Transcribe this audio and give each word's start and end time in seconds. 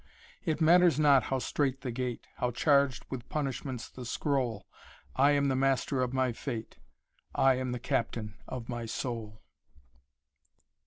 It 0.45 0.61
matters 0.61 0.97
not 0.99 1.25
how 1.25 1.37
straight 1.37 1.81
the 1.81 1.91
gate, 1.91 2.25
How 2.37 2.49
charged 2.49 3.05
with 3.11 3.29
punishments 3.29 3.87
the 3.87 4.03
scroll, 4.03 4.65
I 5.15 5.29
am 5.33 5.47
the 5.47 5.55
master 5.55 6.01
of 6.01 6.11
my 6.11 6.31
fate, 6.31 6.79
I 7.35 7.53
am 7.59 7.71
the 7.71 7.77
captain 7.77 8.33
of 8.47 8.67
my 8.67 8.87
soul!" 8.87 9.43